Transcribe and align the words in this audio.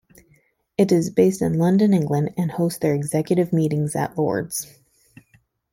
It 0.79 0.91
is 0.91 1.11
based 1.11 1.43
in 1.43 1.59
London, 1.59 1.93
England, 1.93 2.31
and 2.35 2.51
hosts 2.53 2.79
their 2.79 2.95
executive 2.95 3.53
meetings 3.53 3.95
at 3.95 4.17
Lord's. 4.17 4.79